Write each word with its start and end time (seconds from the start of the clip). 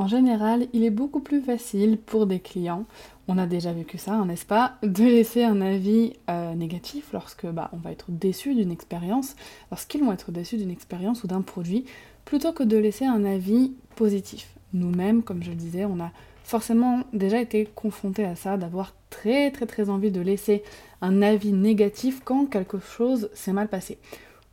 En 0.00 0.06
général, 0.06 0.66
il 0.72 0.82
est 0.82 0.88
beaucoup 0.88 1.20
plus 1.20 1.42
facile 1.42 1.98
pour 1.98 2.26
des 2.26 2.40
clients, 2.40 2.86
on 3.28 3.36
a 3.36 3.44
déjà 3.44 3.70
vécu 3.74 3.98
ça, 3.98 4.16
n'est-ce 4.24 4.46
pas, 4.46 4.78
de 4.82 5.04
laisser 5.04 5.44
un 5.44 5.60
avis 5.60 6.14
euh, 6.30 6.54
négatif 6.54 7.10
lorsque 7.12 7.44
bah, 7.44 7.68
on 7.74 7.76
va 7.76 7.92
être 7.92 8.06
déçu 8.08 8.54
d'une 8.54 8.70
expérience, 8.70 9.36
lorsqu'ils 9.70 10.02
vont 10.02 10.10
être 10.10 10.32
déçus 10.32 10.56
d'une 10.56 10.70
expérience 10.70 11.22
ou 11.22 11.26
d'un 11.26 11.42
produit, 11.42 11.84
plutôt 12.24 12.54
que 12.54 12.62
de 12.62 12.78
laisser 12.78 13.04
un 13.04 13.26
avis 13.26 13.74
positif. 13.94 14.54
Nous-mêmes, 14.72 15.22
comme 15.22 15.42
je 15.42 15.50
le 15.50 15.56
disais, 15.56 15.84
on 15.84 16.00
a 16.00 16.12
forcément 16.44 17.02
déjà 17.12 17.38
été 17.38 17.66
confrontés 17.66 18.24
à 18.24 18.36
ça, 18.36 18.56
d'avoir 18.56 18.94
très 19.10 19.50
très 19.50 19.66
très 19.66 19.90
envie 19.90 20.10
de 20.10 20.22
laisser 20.22 20.62
un 21.02 21.20
avis 21.20 21.52
négatif 21.52 22.22
quand 22.24 22.46
quelque 22.46 22.80
chose 22.80 23.28
s'est 23.34 23.52
mal 23.52 23.68
passé. 23.68 23.98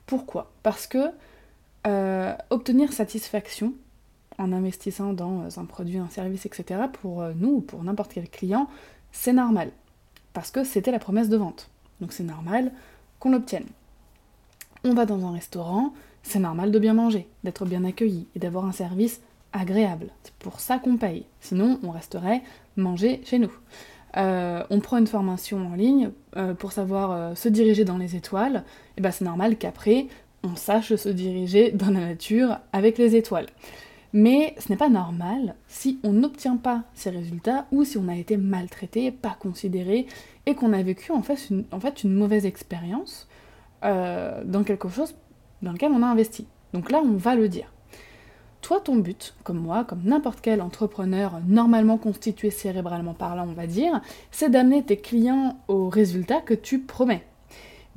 Pourquoi? 0.07 0.51
Parce 0.61 0.87
que 0.87 1.07
euh, 1.87 2.33
obtenir 2.49 2.91
satisfaction, 2.91 3.75
en 4.37 4.51
investissant 4.51 5.13
dans 5.13 5.41
euh, 5.41 5.49
un 5.57 5.65
produit, 5.65 5.97
un 5.97 6.09
service, 6.09 6.45
etc., 6.45 6.81
pour 7.01 7.21
euh, 7.21 7.33
nous 7.35 7.55
ou 7.55 7.61
pour 7.61 7.83
n'importe 7.83 8.13
quel 8.13 8.29
client, 8.29 8.67
c'est 9.11 9.33
normal. 9.33 9.71
Parce 10.33 10.51
que 10.51 10.63
c'était 10.63 10.91
la 10.91 10.99
promesse 10.99 11.29
de 11.29 11.37
vente. 11.37 11.69
Donc 12.01 12.13
c'est 12.13 12.23
normal 12.23 12.71
qu'on 13.19 13.31
l'obtienne. 13.31 13.65
On 14.83 14.93
va 14.93 15.05
dans 15.05 15.25
un 15.25 15.31
restaurant, 15.31 15.93
c'est 16.21 16.39
normal 16.39 16.71
de 16.71 16.79
bien 16.79 16.93
manger, 16.93 17.27
d'être 17.43 17.65
bien 17.65 17.83
accueilli 17.83 18.27
et 18.35 18.39
d'avoir 18.39 18.65
un 18.65 18.71
service 18.71 19.21
agréable. 19.53 20.09
C'est 20.23 20.33
pour 20.35 20.59
ça 20.59 20.77
qu'on 20.77 20.97
paye. 20.97 21.25
Sinon, 21.39 21.79
on 21.81 21.89
resterait 21.89 22.43
manger 22.75 23.21
chez 23.25 23.39
nous. 23.39 23.51
Euh, 24.17 24.63
on 24.69 24.79
prend 24.79 24.97
une 24.97 25.07
formation 25.07 25.65
en 25.67 25.75
ligne 25.75 26.11
pour 26.59 26.71
savoir 26.71 27.35
se 27.35 27.49
diriger 27.49 27.83
dans 27.83 27.97
les 27.97 28.15
étoiles, 28.15 28.63
et 28.95 29.01
ben 29.01 29.11
c'est 29.11 29.25
normal 29.25 29.57
qu'après, 29.57 30.07
on 30.43 30.55
sache 30.55 30.95
se 30.95 31.09
diriger 31.09 31.71
dans 31.71 31.89
la 31.89 31.99
nature 32.01 32.59
avec 32.71 32.97
les 32.97 33.15
étoiles. 33.15 33.47
Mais 34.13 34.55
ce 34.57 34.69
n'est 34.69 34.77
pas 34.77 34.89
normal 34.89 35.55
si 35.67 35.99
on 36.03 36.13
n'obtient 36.13 36.57
pas 36.57 36.83
ces 36.93 37.09
résultats 37.09 37.65
ou 37.71 37.83
si 37.83 37.97
on 37.97 38.07
a 38.07 38.15
été 38.15 38.37
maltraité, 38.37 39.11
pas 39.11 39.35
considéré 39.39 40.07
et 40.45 40.55
qu'on 40.55 40.73
a 40.73 40.81
vécu 40.81 41.11
en 41.11 41.21
fait 41.21 41.49
une, 41.49 42.13
mauvaise 42.13 42.45
expérience 42.45 43.27
euh, 43.83 44.43
dans 44.45 44.63
quelque 44.63 44.89
chose 44.89 45.15
dans 45.61 45.71
lequel 45.71 45.91
on 45.91 46.03
a 46.03 46.07
investi. 46.07 46.47
Donc 46.73 46.91
là, 46.91 47.01
on 47.03 47.13
va 47.13 47.35
le 47.35 47.49
dire. 47.49 47.71
Toi, 48.61 48.79
ton 48.79 48.95
but, 48.95 49.35
comme 49.43 49.59
moi, 49.59 49.83
comme 49.83 50.03
n'importe 50.03 50.39
quel 50.41 50.61
entrepreneur 50.61 51.39
normalement 51.47 51.97
constitué 51.97 52.49
cérébralement 52.49 53.13
parlant, 53.13 53.47
on 53.47 53.53
va 53.53 53.67
dire, 53.67 54.01
c'est 54.31 54.49
d'amener 54.49 54.83
tes 54.83 54.97
clients 54.97 55.57
aux 55.67 55.89
résultats 55.89 56.41
que 56.41 56.53
tu 56.53 56.79
promets 56.79 57.23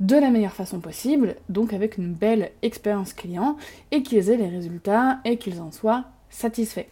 de 0.01 0.15
la 0.15 0.31
meilleure 0.31 0.53
façon 0.53 0.79
possible, 0.79 1.35
donc 1.47 1.73
avec 1.73 1.97
une 1.97 2.13
belle 2.13 2.51
expérience 2.63 3.13
client, 3.13 3.55
et 3.91 4.01
qu'ils 4.01 4.29
aient 4.29 4.37
les 4.37 4.49
résultats 4.49 5.19
et 5.23 5.37
qu'ils 5.37 5.61
en 5.61 5.71
soient 5.71 6.05
satisfaits. 6.29 6.87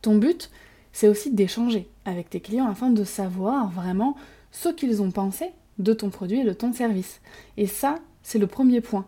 Ton 0.00 0.16
but, 0.16 0.50
c'est 0.92 1.08
aussi 1.08 1.32
d'échanger 1.32 1.88
avec 2.04 2.30
tes 2.30 2.40
clients 2.40 2.68
afin 2.68 2.90
de 2.90 3.02
savoir 3.04 3.68
vraiment 3.70 4.16
ce 4.52 4.68
qu'ils 4.68 5.02
ont 5.02 5.10
pensé 5.10 5.50
de 5.78 5.92
ton 5.92 6.08
produit 6.08 6.40
et 6.40 6.44
de 6.44 6.52
ton 6.52 6.72
service. 6.72 7.20
Et 7.56 7.66
ça, 7.66 7.96
c'est 8.22 8.38
le 8.38 8.46
premier 8.46 8.80
point. 8.80 9.06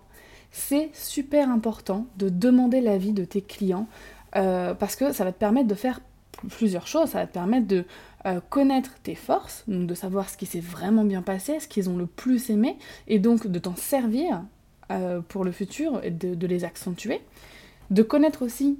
C'est 0.50 0.90
super 0.92 1.48
important 1.48 2.06
de 2.16 2.28
demander 2.28 2.80
l'avis 2.80 3.12
de 3.12 3.24
tes 3.24 3.40
clients 3.40 3.86
euh, 4.34 4.74
parce 4.74 4.96
que 4.96 5.12
ça 5.12 5.22
va 5.22 5.30
te 5.30 5.38
permettre 5.38 5.68
de 5.68 5.74
faire 5.74 6.00
plusieurs 6.48 6.88
choses. 6.88 7.10
Ça 7.10 7.20
va 7.20 7.26
te 7.26 7.32
permettre 7.32 7.68
de 7.68 7.84
euh, 8.26 8.40
connaître 8.50 8.94
tes 9.04 9.14
forces, 9.14 9.62
donc 9.68 9.86
de 9.86 9.94
savoir 9.94 10.28
ce 10.28 10.36
qui 10.36 10.46
s'est 10.46 10.60
vraiment 10.60 11.04
bien 11.04 11.22
passé, 11.22 11.60
ce 11.60 11.68
qu'ils 11.68 11.88
ont 11.88 11.96
le 11.96 12.06
plus 12.06 12.50
aimé, 12.50 12.76
et 13.06 13.20
donc 13.20 13.46
de 13.46 13.58
t'en 13.60 13.76
servir 13.76 14.42
euh, 14.90 15.20
pour 15.20 15.44
le 15.44 15.52
futur 15.52 16.00
et 16.02 16.10
de, 16.10 16.46
les 16.46 16.64
accentuer. 16.64 17.20
De 17.90 18.02
connaître 18.02 18.44
aussi 18.44 18.78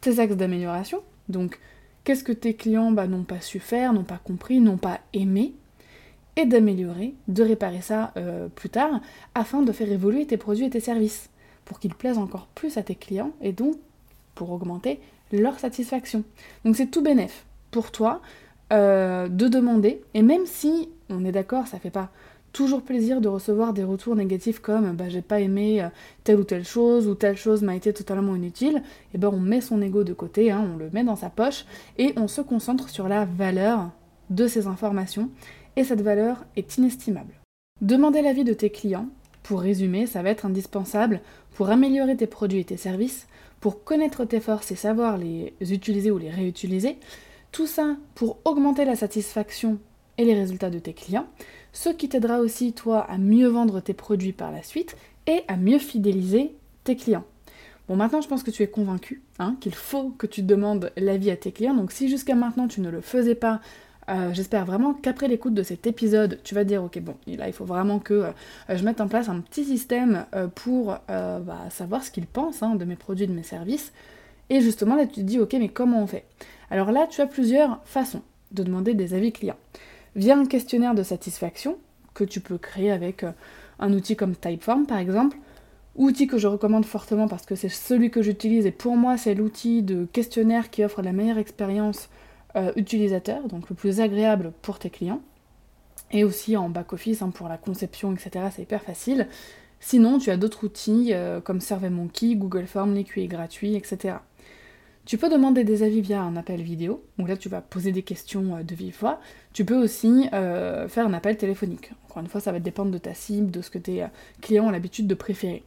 tes 0.00 0.20
axes 0.20 0.36
d'amélioration, 0.36 1.02
donc 1.28 1.58
qu'est-ce 2.04 2.22
que 2.22 2.30
tes 2.30 2.54
clients 2.54 2.92
bah, 2.92 3.08
n'ont 3.08 3.24
pas 3.24 3.40
su 3.40 3.58
faire, 3.58 3.92
n'ont 3.92 4.04
pas 4.04 4.20
compris, 4.22 4.60
n'ont 4.60 4.76
pas 4.76 5.00
aimé, 5.12 5.54
et 6.36 6.46
d'améliorer, 6.46 7.14
de 7.26 7.42
réparer 7.42 7.80
ça 7.80 8.12
euh, 8.16 8.46
plus 8.48 8.68
tard, 8.68 9.00
afin 9.34 9.62
de 9.62 9.72
faire 9.72 9.90
évoluer 9.90 10.26
tes 10.26 10.36
produits 10.36 10.66
et 10.66 10.70
tes 10.70 10.78
services, 10.78 11.30
pour 11.64 11.80
qu'ils 11.80 11.94
plaisent 11.94 12.18
encore 12.18 12.46
plus 12.54 12.76
à 12.76 12.84
tes 12.84 12.94
clients, 12.94 13.32
et 13.40 13.52
donc 13.52 13.74
pour 14.36 14.50
augmenter 14.50 15.00
leur 15.32 15.58
satisfaction. 15.58 16.22
Donc 16.64 16.76
c'est 16.76 16.92
tout 16.92 17.02
bénef 17.02 17.44
pour 17.70 17.90
toi, 17.90 18.20
euh, 18.72 19.28
de 19.28 19.48
demander, 19.48 20.02
et 20.14 20.22
même 20.22 20.46
si 20.46 20.88
on 21.10 21.24
est 21.24 21.32
d'accord, 21.32 21.66
ça 21.66 21.78
fait 21.78 21.90
pas 21.90 22.10
toujours 22.54 22.82
plaisir 22.82 23.20
de 23.20 23.28
recevoir 23.28 23.72
des 23.72 23.84
retours 23.84 24.16
négatifs 24.16 24.60
comme 24.60 24.92
bah, 24.92 25.08
j'ai 25.08 25.22
pas 25.22 25.40
aimé 25.40 25.82
euh, 25.82 25.88
telle 26.22 26.38
ou 26.38 26.44
telle 26.44 26.64
chose 26.64 27.08
ou 27.08 27.14
telle 27.14 27.36
chose 27.36 27.62
m'a 27.62 27.74
été 27.74 27.92
totalement 27.92 28.36
inutile, 28.36 28.76
et 28.76 29.16
eh 29.16 29.18
ben 29.18 29.28
on 29.28 29.40
met 29.40 29.60
son 29.60 29.82
ego 29.82 30.04
de 30.04 30.14
côté, 30.14 30.50
hein, 30.50 30.66
on 30.72 30.78
le 30.78 30.88
met 30.92 31.04
dans 31.04 31.16
sa 31.16 31.30
poche 31.30 31.66
et 31.98 32.14
on 32.16 32.28
se 32.28 32.40
concentre 32.40 32.88
sur 32.88 33.08
la 33.08 33.26
valeur 33.26 33.90
de 34.30 34.46
ces 34.46 34.66
informations. 34.66 35.28
Et 35.76 35.84
cette 35.84 36.02
valeur 36.02 36.44
est 36.56 36.78
inestimable. 36.78 37.34
Demander 37.80 38.22
l'avis 38.22 38.44
de 38.44 38.54
tes 38.54 38.70
clients, 38.70 39.08
pour 39.42 39.60
résumer, 39.60 40.06
ça 40.06 40.22
va 40.22 40.30
être 40.30 40.46
indispensable 40.46 41.20
pour 41.54 41.68
améliorer 41.68 42.16
tes 42.16 42.28
produits 42.28 42.60
et 42.60 42.64
tes 42.64 42.76
services, 42.76 43.26
pour 43.60 43.82
connaître 43.82 44.24
tes 44.24 44.40
forces 44.40 44.70
et 44.70 44.76
savoir 44.76 45.18
les 45.18 45.52
utiliser 45.60 46.10
ou 46.10 46.18
les 46.18 46.30
réutiliser, 46.30 46.96
tout 47.54 47.68
ça 47.68 47.96
pour 48.16 48.38
augmenter 48.44 48.84
la 48.84 48.96
satisfaction 48.96 49.78
et 50.18 50.24
les 50.24 50.34
résultats 50.34 50.70
de 50.70 50.80
tes 50.80 50.92
clients, 50.92 51.26
ce 51.72 51.88
qui 51.88 52.08
t'aidera 52.08 52.40
aussi 52.40 52.72
toi 52.72 53.08
à 53.08 53.16
mieux 53.16 53.46
vendre 53.46 53.78
tes 53.78 53.94
produits 53.94 54.32
par 54.32 54.50
la 54.50 54.64
suite 54.64 54.96
et 55.28 55.42
à 55.46 55.56
mieux 55.56 55.78
fidéliser 55.78 56.52
tes 56.82 56.96
clients. 56.96 57.22
Bon 57.86 57.94
maintenant 57.94 58.20
je 58.20 58.26
pense 58.26 58.42
que 58.42 58.50
tu 58.50 58.64
es 58.64 58.66
convaincu 58.66 59.22
hein, 59.38 59.56
qu'il 59.60 59.74
faut 59.74 60.10
que 60.10 60.26
tu 60.26 60.42
demandes 60.42 60.90
l'avis 60.96 61.30
à 61.30 61.36
tes 61.36 61.52
clients, 61.52 61.74
donc 61.74 61.92
si 61.92 62.08
jusqu'à 62.08 62.34
maintenant 62.34 62.66
tu 62.66 62.80
ne 62.80 62.90
le 62.90 63.00
faisais 63.00 63.36
pas, 63.36 63.60
euh, 64.08 64.34
j'espère 64.34 64.64
vraiment 64.64 64.92
qu'après 64.92 65.28
l'écoute 65.28 65.54
de 65.54 65.62
cet 65.62 65.86
épisode, 65.86 66.40
tu 66.42 66.56
vas 66.56 66.64
dire 66.64 66.82
ok 66.82 66.98
bon 67.02 67.14
là 67.28 67.46
il 67.46 67.52
faut 67.52 67.64
vraiment 67.64 68.00
que 68.00 68.14
euh, 68.14 68.32
je 68.68 68.82
mette 68.84 69.00
en 69.00 69.06
place 69.06 69.28
un 69.28 69.38
petit 69.38 69.64
système 69.64 70.26
euh, 70.34 70.48
pour 70.48 70.98
bah, 71.06 71.68
savoir 71.70 72.02
ce 72.02 72.10
qu'ils 72.10 72.26
pensent 72.26 72.64
hein, 72.64 72.74
de 72.74 72.84
mes 72.84 72.96
produits, 72.96 73.28
de 73.28 73.32
mes 73.32 73.44
services. 73.44 73.92
Et 74.50 74.60
justement 74.60 74.96
là 74.96 75.06
tu 75.06 75.14
te 75.14 75.20
dis 75.20 75.38
ok 75.38 75.52
mais 75.52 75.68
comment 75.68 76.02
on 76.02 76.08
fait? 76.08 76.24
Alors 76.70 76.92
là, 76.92 77.06
tu 77.06 77.20
as 77.20 77.26
plusieurs 77.26 77.80
façons 77.84 78.22
de 78.52 78.62
demander 78.62 78.94
des 78.94 79.14
avis 79.14 79.32
clients. 79.32 79.58
Via 80.16 80.36
un 80.36 80.46
questionnaire 80.46 80.94
de 80.94 81.02
satisfaction 81.02 81.78
que 82.14 82.24
tu 82.24 82.40
peux 82.40 82.58
créer 82.58 82.90
avec 82.90 83.24
euh, 83.24 83.32
un 83.78 83.92
outil 83.92 84.16
comme 84.16 84.36
Typeform 84.36 84.86
par 84.86 84.98
exemple, 84.98 85.36
outil 85.96 86.26
que 86.26 86.38
je 86.38 86.46
recommande 86.46 86.84
fortement 86.84 87.28
parce 87.28 87.46
que 87.46 87.56
c'est 87.56 87.68
celui 87.68 88.10
que 88.10 88.22
j'utilise 88.22 88.66
et 88.66 88.70
pour 88.70 88.96
moi 88.96 89.16
c'est 89.16 89.34
l'outil 89.34 89.82
de 89.82 90.06
questionnaire 90.12 90.70
qui 90.70 90.84
offre 90.84 91.02
la 91.02 91.12
meilleure 91.12 91.38
expérience 91.38 92.08
euh, 92.56 92.72
utilisateur, 92.76 93.48
donc 93.48 93.68
le 93.68 93.74
plus 93.74 94.00
agréable 94.00 94.52
pour 94.62 94.78
tes 94.78 94.90
clients. 94.90 95.20
Et 96.12 96.22
aussi 96.22 96.56
en 96.56 96.68
back-office 96.68 97.22
hein, 97.22 97.30
pour 97.30 97.48
la 97.48 97.56
conception, 97.56 98.12
etc. 98.12 98.46
C'est 98.54 98.62
hyper 98.62 98.82
facile. 98.82 99.26
Sinon, 99.80 100.18
tu 100.18 100.30
as 100.30 100.36
d'autres 100.36 100.64
outils 100.64 101.08
euh, 101.12 101.40
comme 101.40 101.60
SurveyMonkey, 101.60 102.36
Google 102.36 102.66
Form, 102.66 102.94
les 102.94 103.26
gratuit, 103.26 103.74
etc. 103.74 104.16
Tu 105.06 105.18
peux 105.18 105.28
demander 105.28 105.64
des 105.64 105.82
avis 105.82 106.00
via 106.00 106.22
un 106.22 106.34
appel 106.34 106.62
vidéo, 106.62 107.04
donc 107.18 107.28
là 107.28 107.36
tu 107.36 107.50
vas 107.50 107.60
poser 107.60 107.92
des 107.92 108.02
questions 108.02 108.56
euh, 108.56 108.62
de 108.62 108.74
vive 108.74 108.96
voix. 108.98 109.20
Tu 109.52 109.64
peux 109.64 109.76
aussi 109.76 110.28
euh, 110.32 110.88
faire 110.88 111.06
un 111.06 111.12
appel 111.12 111.36
téléphonique. 111.36 111.92
Encore 112.06 112.22
une 112.22 112.28
fois, 112.28 112.40
ça 112.40 112.52
va 112.52 112.58
dépendre 112.58 112.90
de 112.90 112.96
ta 112.96 113.12
cible, 113.12 113.50
de 113.50 113.60
ce 113.60 113.70
que 113.70 113.76
tes 113.76 114.02
euh, 114.02 114.06
clients 114.40 114.66
ont 114.66 114.70
l'habitude 114.70 115.06
de 115.06 115.14
préférer. 115.14 115.62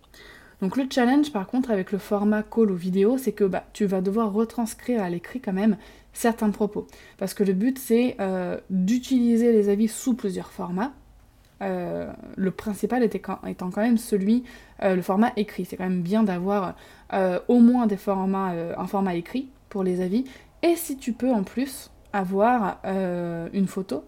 Donc 0.59 0.75
le 0.75 0.85
challenge 0.89 1.31
par 1.31 1.45
contre 1.45 1.69
avec 1.69 1.91
le 1.91 1.99
format 1.99 2.41
call 2.41 2.71
ou 2.71 2.75
vidéo, 2.75 3.19
c'est 3.19 3.31
que 3.31 3.43
bah, 3.43 3.63
tu 3.73 3.85
vas 3.85 4.01
devoir 4.01 4.33
retranscrire 4.33 5.03
à 5.03 5.09
l'écrit 5.11 5.39
quand 5.39 5.53
même 5.53 5.77
certains 6.13 6.49
propos. 6.49 6.87
Parce 7.19 7.35
que 7.35 7.43
le 7.43 7.53
but 7.53 7.77
c'est 7.77 8.17
d'utiliser 8.71 9.51
les 9.51 9.69
avis 9.69 9.87
sous 9.87 10.15
plusieurs 10.15 10.51
formats, 10.51 10.93
euh, 11.61 12.11
le 12.35 12.51
principal 12.51 13.03
était 13.03 13.21
étant 13.47 13.71
quand 13.71 13.81
même 13.81 13.97
celui, 13.97 14.43
euh, 14.83 14.95
le 14.95 15.01
format 15.01 15.31
écrit. 15.35 15.65
C'est 15.65 15.77
quand 15.77 15.87
même 15.87 16.01
bien 16.01 16.23
d'avoir 16.23 16.75
euh, 17.13 17.39
au 17.47 17.59
moins 17.59 17.87
des 17.87 17.97
formats, 17.97 18.53
un 18.77 18.87
format 18.87 19.15
écrit 19.15 19.49
pour 19.69 19.83
les 19.83 20.01
avis. 20.01 20.25
Et 20.63 20.75
si 20.75 20.97
tu 20.97 21.13
peux 21.13 21.31
en 21.31 21.43
plus 21.43 21.91
avoir 22.13 22.79
une 23.53 23.67
photo 23.67 24.03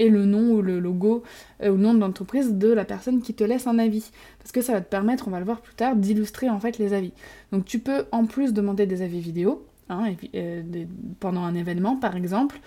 et 0.00 0.08
le 0.08 0.24
nom 0.24 0.54
ou 0.54 0.62
le 0.62 0.80
logo 0.80 1.22
ou 1.60 1.64
le 1.64 1.76
nom 1.76 1.94
de 1.94 2.00
l'entreprise 2.00 2.54
de 2.54 2.72
la 2.72 2.84
personne 2.84 3.22
qui 3.22 3.34
te 3.34 3.44
laisse 3.44 3.68
un 3.68 3.78
avis. 3.78 4.10
Parce 4.38 4.50
que 4.50 4.62
ça 4.62 4.72
va 4.72 4.80
te 4.80 4.88
permettre, 4.88 5.28
on 5.28 5.30
va 5.30 5.38
le 5.38 5.44
voir 5.44 5.60
plus 5.60 5.74
tard, 5.74 5.94
d'illustrer 5.94 6.50
en 6.50 6.58
fait 6.58 6.78
les 6.78 6.92
avis. 6.92 7.12
Donc 7.52 7.64
tu 7.64 7.78
peux 7.78 8.06
en 8.10 8.26
plus 8.26 8.52
demander 8.52 8.86
des 8.86 9.02
avis 9.02 9.20
vidéo, 9.20 9.64
Hein, 9.90 10.14
pendant 11.20 11.42
un 11.42 11.54
événement 11.54 11.96
par 11.96 12.16
exemple, 12.16 12.58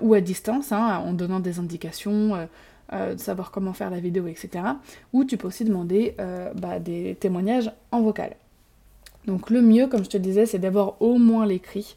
ou 0.00 0.14
à 0.14 0.22
distance, 0.22 0.72
hein, 0.72 1.02
en 1.04 1.12
donnant 1.12 1.38
des 1.38 1.58
indications, 1.58 2.48
de 2.92 3.18
savoir 3.18 3.50
comment 3.50 3.72
faire 3.72 3.90
la 3.90 4.00
vidéo, 4.00 4.26
etc. 4.26 4.64
Ou 5.12 5.24
tu 5.24 5.36
peux 5.36 5.48
aussi 5.48 5.64
demander 5.64 6.14
bah, 6.54 6.78
des 6.78 7.16
témoignages 7.18 7.70
en 7.90 8.02
vocal. 8.02 8.36
Donc 9.26 9.50
le 9.50 9.62
mieux, 9.62 9.86
comme 9.86 10.04
je 10.04 10.10
te 10.10 10.16
disais, 10.16 10.46
c'est 10.46 10.58
d'avoir 10.58 11.00
au 11.00 11.18
moins 11.18 11.46
l'écrit 11.46 11.96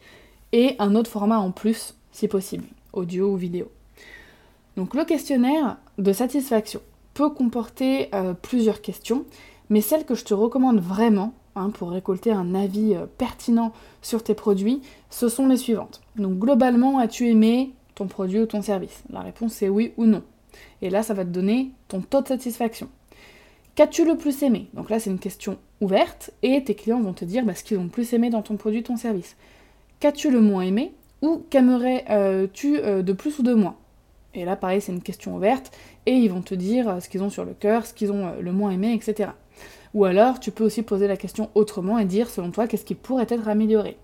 et 0.52 0.76
un 0.80 0.96
autre 0.96 1.10
format 1.10 1.40
en 1.40 1.52
plus, 1.52 1.96
si 2.12 2.28
possible, 2.28 2.66
audio 2.94 3.32
ou 3.32 3.36
vidéo. 3.36 3.70
Donc 4.78 4.94
le 4.94 5.06
questionnaire 5.06 5.78
de 5.98 6.14
satisfaction 6.14 6.82
peut 7.14 7.30
comporter 7.30 8.10
euh, 8.14 8.34
plusieurs 8.34 8.82
questions, 8.82 9.26
mais 9.70 9.82
celle 9.82 10.06
que 10.06 10.16
je 10.16 10.26
te 10.26 10.34
recommande 10.34 10.80
vraiment 10.80 11.34
hein, 11.56 11.70
pour 11.72 11.92
récolter 11.92 12.32
un 12.32 12.54
avis 12.54 12.94
euh, 12.94 13.06
pertinent 13.18 13.72
sur 14.02 14.24
tes 14.24 14.36
produits, 14.36 14.82
ce 15.10 15.30
sont 15.30 15.48
les 15.48 15.58
suivantes. 15.58 16.02
Donc 16.18 16.38
globalement, 16.38 17.00
as-tu 17.00 17.30
aimé 17.30 17.74
ton 17.96 18.08
produit 18.08 18.42
ou 18.42 18.46
ton 18.46 18.62
service? 18.62 19.04
La 19.10 19.22
réponse 19.22 19.62
est 19.62 19.70
oui 19.70 19.94
ou 19.98 20.06
non. 20.06 20.24
Et 20.81 20.90
là, 20.90 21.04
ça 21.04 21.13
va 21.13 21.24
te 21.24 21.30
donner 21.30 21.72
ton 21.88 22.02
taux 22.02 22.22
de 22.22 22.28
satisfaction. 22.28 22.90
Qu'as-tu 23.75 24.06
le 24.06 24.16
plus 24.16 24.44
aimé? 24.44 24.68
Donc 24.74 24.90
là, 24.90 25.00
c'est 25.00 25.10
une 25.10 25.19
question 25.19 25.57
ouverte 25.81 26.31
et 26.44 26.63
tes 26.63 26.75
clients 26.75 27.02
vont 27.02 27.13
te 27.13 27.25
dire 27.25 27.44
bah, 27.44 27.56
ce 27.56 27.63
qu'ils 27.63 27.78
ont 27.78 27.84
le 27.84 27.90
plus 27.90 28.13
aimé 28.13 28.30
dans 28.30 28.42
ton 28.42 28.56
produit, 28.56 28.84
ton 28.84 28.96
service. 28.96 29.36
Qu'as-tu 30.00 30.31
le 30.31 30.42
moins 30.42 30.62
aimé 30.62 30.94
ou 31.22 31.44
qu'aimerais-tu 31.50 32.78
euh, 32.78 33.02
de 33.02 33.13
plus 33.13 33.40
ou 33.40 33.44
de 33.44 33.54
moins? 33.54 33.75
Et 34.34 34.46
là, 34.46 34.56
pareil, 34.56 34.81
c'est 34.81 34.92
une 34.92 35.02
question 35.02 35.36
ouverte 35.36 35.72
et 36.06 36.12
ils 36.12 36.31
vont 36.31 36.42
te 36.42 36.56
dire 36.56 36.90
euh, 36.90 37.00
ce 37.00 37.10
qu'ils 37.10 37.24
ont 37.24 37.30
sur 37.30 37.46
le 37.46 37.54
cœur, 37.54 37.86
ce 37.86 37.94
qu'ils 37.94 38.12
ont 38.12 38.28
euh, 38.28 38.42
le 38.42 38.51
moins 38.51 38.72
aimé, 38.72 38.94
etc. 38.94 39.31
Ou 39.94 40.06
alors, 40.06 40.40
tu 40.40 40.51
peux 40.51 40.66
aussi 40.66 40.81
poser 40.81 41.08
la 41.08 41.18
question 41.18 41.50
autrement 41.56 41.98
et 41.98 42.06
dire, 42.06 42.30
selon 42.30 42.51
toi, 42.51 42.68
qu'est-ce 42.68 42.86
qui 42.86 42.96
pourrait 42.96 43.28
être 43.30 43.48
amélioré? 43.48 43.98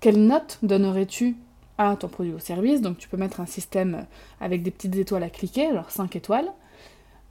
Quelle 0.00 0.24
note 0.24 0.58
donnerais-tu 0.62 1.36
à 1.78 1.96
ton 1.96 2.08
produit 2.08 2.32
ou 2.32 2.38
service 2.38 2.80
Donc, 2.80 2.98
tu 2.98 3.08
peux 3.08 3.16
mettre 3.16 3.40
un 3.40 3.46
système 3.46 4.06
avec 4.40 4.62
des 4.62 4.70
petites 4.70 4.96
étoiles 4.96 5.22
à 5.22 5.30
cliquer, 5.30 5.66
alors 5.66 5.90
5 5.90 6.14
étoiles. 6.16 6.50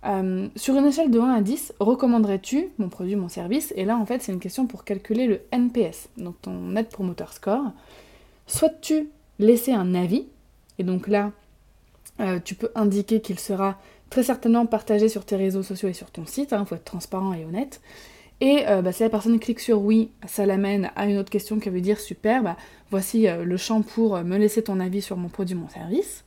Euh, 0.06 0.50
sur 0.56 0.76
une 0.76 0.86
échelle 0.86 1.12
de 1.12 1.20
1 1.20 1.34
à 1.34 1.42
10, 1.42 1.74
recommanderais-tu 1.80 2.70
mon 2.78 2.90
produit, 2.90 3.16
mon 3.16 3.30
service? 3.30 3.74
Et 3.78 3.86
là, 3.86 3.98
en 3.98 4.06
fait, 4.06 4.22
c'est 4.22 4.34
une 4.34 4.40
question 4.40 4.68
pour 4.68 4.84
calculer 4.84 5.28
le 5.28 5.42
NPS, 5.52 6.10
donc 6.18 6.42
ton 6.42 6.52
Net 6.52 6.90
Promoter 6.90 7.32
Score. 7.32 7.72
Souhaites-tu 8.48 9.10
laisser 9.40 9.72
un 9.72 9.96
avis? 9.96 10.26
Et 10.78 10.84
donc 10.84 11.08
là, 11.08 11.32
euh, 12.20 12.40
tu 12.44 12.56
peux 12.56 12.70
indiquer 12.76 13.22
qu'il 13.22 13.40
sera 13.40 13.78
très 14.10 14.24
certainement 14.24 14.66
partagé 14.66 15.08
sur 15.08 15.26
tes 15.26 15.38
réseaux 15.38 15.64
sociaux 15.64 15.90
et 15.90 15.94
sur 15.94 16.12
ton 16.12 16.26
site. 16.26 16.50
Il 16.52 16.56
hein, 16.56 16.66
faut 16.66 16.76
être 16.76 16.84
transparent 16.84 17.34
et 17.34 17.46
honnête. 17.46 17.82
Et 18.44 18.68
euh, 18.68 18.82
bah, 18.82 18.92
si 18.92 19.02
la 19.04 19.10
personne 19.10 19.40
clique 19.40 19.62
sur 19.62 19.82
oui, 19.82 20.12
ça 20.28 20.46
l'amène 20.46 20.92
à 20.98 21.08
une 21.08 21.18
autre 21.18 21.30
question 21.30 21.60
qui 21.60 21.70
veut 21.70 21.82
dire 21.82 22.00
super, 22.00 22.44
bah, 22.44 22.58
voici 22.92 23.26
le 23.26 23.58
champ 23.58 23.82
pour 23.82 24.22
me 24.24 24.38
laisser 24.38 24.62
ton 24.62 24.80
avis 24.80 25.02
sur 25.02 25.16
mon 25.16 25.30
produit, 25.30 25.56
mon 25.56 25.70
service. 25.70 26.26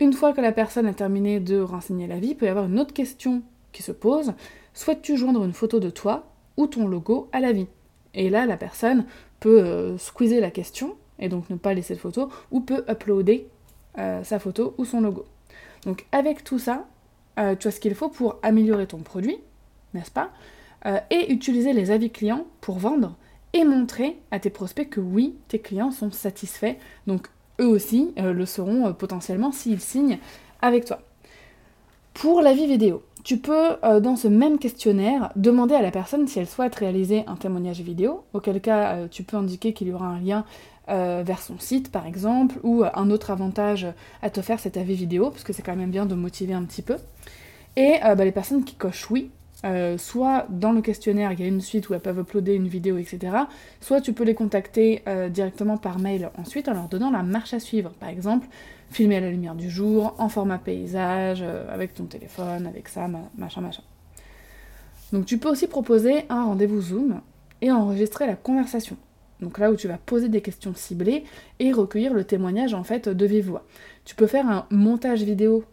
Une 0.00 0.12
fois 0.12 0.32
que 0.32 0.40
la 0.40 0.50
personne 0.50 0.86
a 0.86 0.92
terminé 0.92 1.38
de 1.38 1.60
renseigner 1.60 2.08
l'avis, 2.08 2.30
il 2.30 2.36
peut 2.36 2.46
y 2.46 2.48
avoir 2.48 2.66
une 2.66 2.80
autre 2.80 2.92
question 2.92 3.42
qui 3.72 3.82
se 3.82 3.92
pose. 3.92 4.32
Souhaites-tu 4.72 5.16
joindre 5.16 5.44
une 5.44 5.52
photo 5.52 5.78
de 5.78 5.90
toi 5.90 6.26
ou 6.56 6.66
ton 6.66 6.88
logo 6.88 7.28
à 7.32 7.40
l'avis 7.40 7.68
Et 8.12 8.28
là, 8.28 8.44
la 8.44 8.56
personne 8.56 9.04
peut 9.38 9.60
euh, 9.60 9.96
squeezer 9.98 10.40
la 10.40 10.50
question 10.50 10.96
et 11.20 11.28
donc 11.28 11.48
ne 11.48 11.56
pas 11.56 11.74
laisser 11.74 11.94
de 11.94 12.00
photo 12.00 12.28
ou 12.50 12.60
peut 12.60 12.84
uploader 12.88 13.46
euh, 13.98 14.24
sa 14.24 14.38
photo 14.40 14.74
ou 14.78 14.84
son 14.84 15.00
logo. 15.00 15.26
Donc 15.84 16.06
avec 16.10 16.42
tout 16.42 16.58
ça, 16.58 16.86
euh, 17.38 17.54
tu 17.54 17.68
as 17.68 17.70
ce 17.70 17.78
qu'il 17.78 17.94
faut 17.94 18.08
pour 18.08 18.38
améliorer 18.42 18.86
ton 18.86 18.98
produit, 18.98 19.38
n'est-ce 19.92 20.10
pas? 20.10 20.30
Et 21.10 21.32
utiliser 21.32 21.72
les 21.72 21.90
avis 21.90 22.10
clients 22.10 22.44
pour 22.60 22.78
vendre 22.78 23.16
et 23.54 23.64
montrer 23.64 24.18
à 24.30 24.38
tes 24.38 24.50
prospects 24.50 24.90
que 24.90 25.00
oui, 25.00 25.34
tes 25.48 25.60
clients 25.60 25.92
sont 25.92 26.10
satisfaits. 26.10 26.74
Donc 27.06 27.28
eux 27.60 27.68
aussi 27.68 28.12
euh, 28.18 28.32
le 28.32 28.46
seront 28.46 28.88
euh, 28.88 28.92
potentiellement 28.92 29.52
s'ils 29.52 29.80
signent 29.80 30.18
avec 30.60 30.84
toi. 30.84 31.00
Pour 32.12 32.42
la 32.42 32.52
vie 32.52 32.66
vidéo, 32.66 33.02
tu 33.22 33.38
peux, 33.38 33.76
euh, 33.84 34.00
dans 34.00 34.16
ce 34.16 34.28
même 34.28 34.58
questionnaire, 34.58 35.32
demander 35.36 35.74
à 35.74 35.82
la 35.82 35.90
personne 35.90 36.26
si 36.26 36.38
elle 36.38 36.48
souhaite 36.48 36.74
réaliser 36.74 37.24
un 37.26 37.36
témoignage 37.36 37.80
vidéo, 37.80 38.24
auquel 38.34 38.60
cas 38.60 39.08
tu 39.08 39.22
peux 39.22 39.36
indiquer 39.36 39.72
qu'il 39.72 39.88
y 39.88 39.92
aura 39.92 40.06
un 40.06 40.20
lien 40.20 40.44
vers 40.86 41.40
son 41.40 41.58
site 41.58 41.90
par 41.90 42.06
exemple, 42.06 42.56
ou 42.62 42.84
un 42.84 43.10
autre 43.10 43.30
avantage 43.30 43.86
à 44.20 44.28
te 44.28 44.42
faire 44.42 44.60
c'est 44.60 44.72
ta 44.72 44.82
vie 44.82 44.94
vidéo, 44.94 45.30
parce 45.30 45.42
que 45.42 45.54
c'est 45.54 45.62
quand 45.62 45.74
même 45.74 45.90
bien 45.90 46.04
de 46.04 46.14
motiver 46.14 46.52
un 46.52 46.62
petit 46.64 46.82
peu. 46.82 46.96
Et 47.76 47.94
bah, 48.02 48.22
les 48.22 48.32
personnes 48.32 48.64
qui 48.64 48.74
cochent 48.74 49.10
oui, 49.10 49.30
euh, 49.64 49.96
soit 49.96 50.46
dans 50.50 50.72
le 50.72 50.82
questionnaire, 50.82 51.32
il 51.32 51.40
y 51.40 51.42
a 51.42 51.46
une 51.46 51.60
suite 51.60 51.88
où 51.88 51.94
elles 51.94 52.00
peuvent 52.00 52.18
uploader 52.18 52.54
une 52.54 52.68
vidéo, 52.68 52.98
etc. 52.98 53.36
Soit 53.80 54.00
tu 54.00 54.12
peux 54.12 54.24
les 54.24 54.34
contacter 54.34 55.02
euh, 55.08 55.28
directement 55.28 55.78
par 55.78 55.98
mail 55.98 56.30
ensuite 56.38 56.68
en 56.68 56.74
leur 56.74 56.88
donnant 56.88 57.10
la 57.10 57.22
marche 57.22 57.54
à 57.54 57.60
suivre. 57.60 57.90
Par 57.92 58.10
exemple, 58.10 58.46
filmer 58.90 59.16
à 59.16 59.20
la 59.20 59.30
lumière 59.30 59.54
du 59.54 59.70
jour, 59.70 60.14
en 60.18 60.28
format 60.28 60.58
paysage, 60.58 61.40
euh, 61.42 61.72
avec 61.72 61.94
ton 61.94 62.04
téléphone, 62.04 62.66
avec 62.66 62.88
ça, 62.88 63.08
machin, 63.38 63.62
machin. 63.62 63.82
Donc 65.12 65.24
tu 65.24 65.38
peux 65.38 65.48
aussi 65.48 65.66
proposer 65.66 66.24
un 66.28 66.44
rendez-vous 66.44 66.80
Zoom 66.80 67.20
et 67.62 67.72
enregistrer 67.72 68.26
la 68.26 68.34
conversation. 68.34 68.96
Donc 69.40 69.58
là 69.58 69.70
où 69.70 69.76
tu 69.76 69.88
vas 69.88 69.98
poser 69.98 70.28
des 70.28 70.42
questions 70.42 70.74
ciblées 70.74 71.24
et 71.58 71.72
recueillir 71.72 72.12
le 72.12 72.24
témoignage 72.24 72.74
en 72.74 72.84
fait 72.84 73.08
de 73.08 73.26
vive 73.26 73.48
voix. 73.48 73.64
Tu 74.04 74.14
peux 74.14 74.26
faire 74.26 74.48
un 74.48 74.66
montage 74.70 75.22
vidéo 75.22 75.64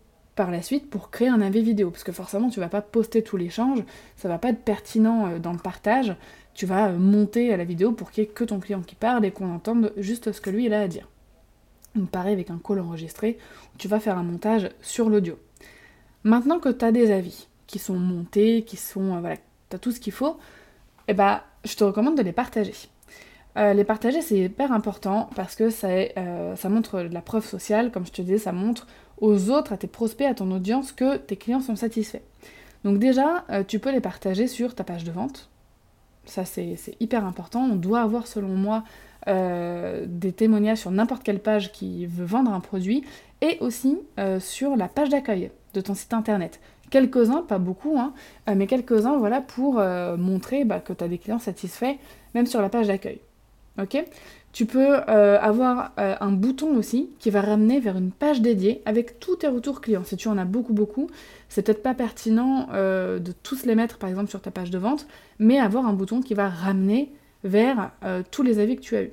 la 0.49 0.63
suite 0.63 0.89
pour 0.89 1.11
créer 1.11 1.27
un 1.27 1.41
avis 1.41 1.61
vidéo. 1.61 1.91
Parce 1.91 2.03
que 2.03 2.11
forcément, 2.11 2.49
tu 2.49 2.59
vas 2.59 2.69
pas 2.69 2.81
poster 2.81 3.21
tout 3.21 3.38
l'échange, 3.38 3.83
ça 4.15 4.27
va 4.27 4.39
pas 4.39 4.49
être 4.49 4.63
pertinent 4.63 5.27
euh, 5.27 5.39
dans 5.39 5.51
le 5.51 5.59
partage. 5.59 6.15
Tu 6.53 6.65
vas 6.65 6.88
euh, 6.88 6.97
monter 6.97 7.53
à 7.53 7.57
la 7.57 7.65
vidéo 7.65 7.91
pour 7.91 8.09
qu'il 8.09 8.23
n'y 8.23 8.29
ait 8.29 8.33
que 8.33 8.43
ton 8.43 8.59
client 8.59 8.81
qui 8.81 8.95
parle 8.95 9.25
et 9.25 9.31
qu'on 9.31 9.53
entende 9.53 9.93
juste 9.97 10.31
ce 10.31 10.41
que 10.41 10.49
lui 10.49 10.65
il 10.65 10.73
a 10.73 10.81
à 10.81 10.88
dire. 10.88 11.07
Donc 11.95 12.09
pareil 12.09 12.33
avec 12.33 12.49
un 12.49 12.59
call 12.65 12.79
enregistré, 12.79 13.38
tu 13.77 13.88
vas 13.88 13.99
faire 13.99 14.17
un 14.17 14.23
montage 14.23 14.69
sur 14.81 15.09
l'audio. 15.09 15.38
Maintenant 16.23 16.59
que 16.59 16.69
tu 16.69 16.85
as 16.85 16.91
des 16.91 17.11
avis 17.11 17.47
qui 17.67 17.79
sont 17.79 17.97
montés, 17.97 18.63
qui 18.63 18.77
sont. 18.77 19.15
Euh, 19.15 19.19
voilà, 19.19 19.38
tu 19.69 19.75
as 19.75 19.79
tout 19.79 19.91
ce 19.91 19.99
qu'il 19.99 20.13
faut, 20.13 20.38
eh 21.07 21.13
ben, 21.13 21.41
je 21.65 21.75
te 21.75 21.83
recommande 21.83 22.17
de 22.17 22.21
les 22.21 22.31
partager. 22.31 22.73
Les 23.56 23.83
partager, 23.83 24.21
c'est 24.21 24.38
hyper 24.38 24.71
important 24.71 25.30
parce 25.36 25.56
que 25.56 25.69
ça, 25.69 25.89
ça 26.56 26.69
montre 26.69 27.01
la 27.01 27.21
preuve 27.21 27.45
sociale, 27.45 27.92
comme 27.92 28.06
je 28.06 28.12
te 28.12 28.21
disais, 28.21 28.38
ça 28.38 28.51
montre 28.51 28.88
aux 29.22 29.50
autres, 29.50 29.72
à 29.72 29.77
tes 29.77 29.88
prospects, 29.88 30.27
à 30.27 30.34
ton 30.34 30.51
audience, 30.51 30.91
que 30.91 31.17
tes 31.17 31.38
clients 31.38 31.62
sont 31.62 31.75
satisfaits. 31.75 32.22
Donc 32.84 32.98
déjà, 32.98 33.46
euh, 33.50 33.63
tu 33.65 33.79
peux 33.79 33.91
les 33.91 34.01
partager 34.01 34.48
sur 34.48 34.75
ta 34.75 34.84
page 34.84 35.03
de 35.03 35.12
vente. 35.12 35.50
Ça, 36.25 36.46
c'est 36.46 36.77
hyper 37.00 37.25
important. 37.25 37.62
On 37.62 37.75
doit 37.75 38.01
avoir, 38.01 38.27
selon 38.27 38.50
moi, 38.50 38.84
euh, 39.27 40.05
des 40.08 40.31
témoignages 40.31 40.79
sur 40.79 40.91
n'importe 40.91 41.24
quelle 41.24 41.39
page 41.39 41.72
qui 41.72 42.05
veut 42.05 42.25
vendre 42.25 42.51
un 42.51 42.60
produit 42.60 43.03
et 43.41 43.58
aussi 43.60 44.00
euh, 44.20 44.39
sur 44.39 44.75
la 44.75 44.88
page 44.88 45.10
d'accueil 45.10 45.51
de 45.74 45.81
ton 45.81 45.93
site 45.93 46.13
internet. 46.13 46.60
Quelques-uns, 46.89 47.43
pas 47.43 47.60
beaucoup, 47.60 47.98
hein, 47.98 48.13
mais 48.53 48.67
quelques-uns, 48.67 49.17
voilà, 49.17 49.39
pour 49.39 49.75
montrer 50.17 50.65
bah, 50.65 50.81
que 50.81 50.91
tu 50.91 51.01
as 51.01 51.08
des 51.08 51.17
clients 51.17 51.39
satisfaits, 51.39 51.96
même 52.36 52.46
sur 52.46 52.62
la 52.62 52.67
page 52.67 52.88
d'accueil. 52.88 53.22
Tu 54.53 54.65
peux 54.65 54.97
euh, 55.07 55.39
avoir 55.39 55.93
euh, 55.97 56.15
un 56.19 56.31
bouton 56.31 56.75
aussi 56.75 57.09
qui 57.19 57.29
va 57.29 57.41
ramener 57.41 57.79
vers 57.79 57.97
une 57.97 58.11
page 58.11 58.41
dédiée 58.41 58.81
avec 58.85 59.19
tous 59.19 59.37
tes 59.37 59.47
retours 59.47 59.79
clients. 59.79 60.03
Si 60.03 60.17
tu 60.17 60.27
en 60.27 60.37
as 60.37 60.45
beaucoup, 60.45 60.73
beaucoup, 60.73 61.07
c'est 61.47 61.61
peut-être 61.61 61.81
pas 61.81 61.93
pertinent 61.93 62.67
euh, 62.73 63.19
de 63.19 63.31
tous 63.31 63.65
les 63.65 63.75
mettre 63.75 63.97
par 63.97 64.09
exemple 64.09 64.29
sur 64.29 64.41
ta 64.41 64.51
page 64.51 64.69
de 64.69 64.77
vente, 64.77 65.07
mais 65.39 65.57
avoir 65.57 65.85
un 65.85 65.93
bouton 65.93 66.21
qui 66.21 66.33
va 66.33 66.49
ramener 66.49 67.13
vers 67.43 67.91
tous 68.29 68.43
les 68.43 68.59
avis 68.59 68.75
que 68.75 68.81
tu 68.81 68.95
as 68.95 69.01
eus. 69.01 69.11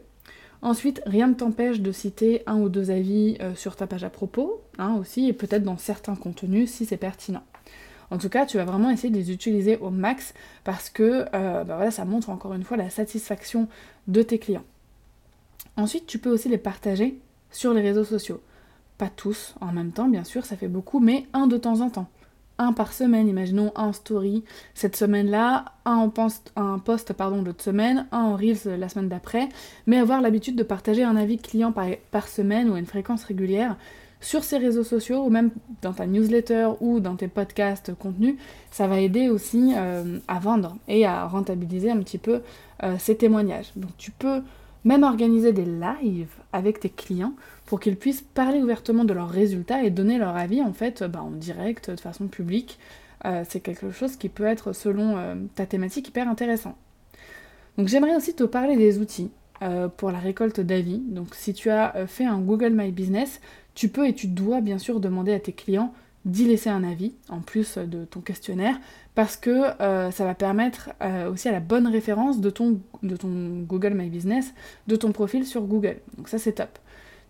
Ensuite, 0.61 1.01
rien 1.07 1.29
ne 1.29 1.35
t'empêche 1.35 1.81
de 1.81 1.93
citer 1.93 2.43
un 2.47 2.59
ou 2.59 2.69
deux 2.69 2.91
avis 2.91 3.39
sur 3.55 3.75
ta 3.75 3.87
page 3.87 4.05
à 4.05 4.11
propos, 4.11 4.61
hein, 4.77 4.97
aussi, 5.01 5.29
et 5.29 5.33
peut-être 5.33 5.63
dans 5.63 5.79
certains 5.79 6.15
contenus 6.15 6.71
si 6.71 6.85
c'est 6.85 6.99
pertinent. 6.99 7.43
En 8.11 8.19
tout 8.19 8.29
cas, 8.29 8.47
tu 8.47 8.57
vas 8.57 8.65
vraiment 8.65 8.91
essayer 8.91 9.11
de 9.11 9.17
les 9.17 9.31
utiliser 9.33 9.77
au 9.77 9.91
max 9.91 10.35
parce 10.65 10.89
que 10.89 11.25
bah 11.33 11.77
voilà, 11.77 11.91
ça 11.91 12.05
montre 12.05 12.31
encore 12.31 12.55
une 12.55 12.65
fois 12.65 12.77
la 12.77 12.91
satisfaction 12.91 13.69
de 14.07 14.23
tes 14.23 14.39
clients. 14.39 14.65
Ensuite, 15.77 16.07
tu 16.07 16.19
peux 16.19 16.31
aussi 16.31 16.49
les 16.49 16.59
partager 16.59 17.21
sur 17.51 17.73
les 17.73 17.83
réseaux 17.83 18.05
sociaux. 18.05 18.41
Pas 18.97 19.09
tous 19.09 19.55
en 19.61 19.73
même 19.73 19.93
temps, 19.93 20.09
bien 20.09 20.25
sûr, 20.25 20.45
ça 20.45 20.57
fait 20.57 20.69
beaucoup, 20.69 21.01
mais 21.01 21.27
un 21.33 21.47
de 21.47 21.57
temps 21.57 21.81
en 21.81 21.91
temps. 21.91 22.09
Un 22.59 22.73
par 22.73 22.93
semaine, 22.93 23.29
imaginons 23.29 23.71
un 23.77 23.93
story 23.93 24.43
cette 24.75 24.97
semaine-là, 24.97 25.67
un 25.85 25.95
en 25.95 26.09
post, 26.09 26.53
un 26.57 26.81
post 26.81 27.13
pardon, 27.13 27.43
l'autre 27.43 27.63
semaine, 27.63 28.09
un 28.11 28.19
en 28.19 28.35
Reels 28.35 28.77
la 28.77 28.89
semaine 28.89 29.09
d'après, 29.09 29.49
mais 29.87 29.99
avoir 29.99 30.21
l'habitude 30.21 30.57
de 30.57 30.65
partager 30.65 31.05
un 31.05 31.15
avis 31.15 31.39
client 31.39 31.71
par, 31.71 31.87
par 32.11 32.27
semaine 32.27 32.69
ou 32.69 32.75
à 32.75 32.81
une 32.81 32.87
fréquence 32.87 33.23
régulière 33.23 33.77
sur 34.21 34.45
ces 34.45 34.59
réseaux 34.59 34.85
sociaux 34.85 35.25
ou 35.25 35.31
même 35.31 35.51
dans 35.83 35.93
ta 35.93 36.07
newsletter 36.07 36.71
ou 36.81 37.01
dans 37.01 37.17
tes 37.17 37.29
podcasts 37.29 37.95
contenus, 37.95 38.35
ça 38.71 38.87
va 38.87 39.01
aider 39.01 39.29
aussi 39.29 39.75
euh, 39.77 40.19
à 40.27 40.39
vendre 40.39 40.77
et 40.89 41.07
à 41.07 41.27
rentabiliser 41.27 41.91
un 41.91 41.99
petit 41.99 42.19
peu 42.19 42.41
euh, 42.83 42.97
ces 42.99 43.17
témoignages. 43.17 43.71
Donc 43.77 43.91
tu 43.97 44.11
peux 44.11 44.43
même 44.85 45.03
organiser 45.03 45.53
des 45.53 45.65
lives 45.65 46.35
avec 46.53 46.81
tes 46.81 46.89
clients, 46.89 47.35
pour 47.67 47.81
qu'ils 47.81 47.97
puissent 47.97 48.23
parler 48.23 48.63
ouvertement 48.63 49.05
de 49.05 49.13
leurs 49.13 49.29
résultats 49.29 49.83
et 49.83 49.91
donner 49.91 50.19
leur 50.19 50.37
avis 50.37 50.63
en 50.63 50.73
fait 50.73 51.03
bah, 51.03 51.23
en 51.23 51.31
direct, 51.31 51.91
de 51.91 52.01
façon 52.01 52.27
publique. 52.27 52.79
Euh, 53.25 53.45
c'est 53.49 53.61
quelque 53.61 53.91
chose 53.91 54.17
qui 54.17 54.29
peut 54.29 54.45
être 54.45 54.73
selon 54.73 55.17
ta 55.55 55.67
thématique 55.67 56.09
hyper 56.09 56.29
intéressant. 56.29 56.77
Donc 57.77 57.89
j'aimerais 57.89 58.17
aussi 58.17 58.35
te 58.35 58.45
parler 58.45 58.77
des 58.77 58.99
outils 58.99 59.31
pour 59.97 60.13
la 60.13 60.19
récolte 60.19 60.61
d'avis. 60.61 60.99
Donc 60.99 61.35
si 61.35 61.53
tu 61.53 61.69
as 61.69 62.07
fait 62.07 62.25
un 62.25 62.39
Google 62.39 62.71
My 62.71 62.93
Business, 62.93 63.41
tu 63.79 63.89
peux 63.89 64.09
et 64.09 64.13
tu 64.13 64.27
dois 64.27 64.61
bien 64.61 64.77
sûr 64.77 64.99
demander 64.99 65.33
à 65.33 65.39
tes 65.39 65.53
clients 65.53 65.95
d'y 66.25 66.47
laisser 66.47 66.69
un 66.69 66.83
avis 66.83 67.13
en 67.29 67.39
plus 67.39 67.79
de 67.79 68.05
ton 68.05 68.19
questionnaire 68.19 68.77
parce 69.15 69.37
que 69.37 69.67
ça 69.79 70.25
va 70.25 70.35
permettre 70.35 70.91
aussi 71.31 71.49
à 71.49 71.53
la 71.53 71.61
bonne 71.61 71.87
référence 71.87 72.41
de 72.41 72.51
ton, 72.51 72.81
Google 73.03 73.95
My 73.95 74.09
Business, 74.09 74.53
de 74.89 74.97
ton 74.97 75.13
profil 75.13 75.47
sur 75.47 75.63
Google. 75.63 75.99
Donc 76.17 76.29
ça 76.29 76.39
c'est 76.39 76.55
top. 76.55 76.77